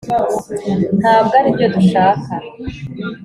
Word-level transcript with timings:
ntabwo 0.99 1.31
aribyo 1.39 1.67
dushaka. 1.75 2.31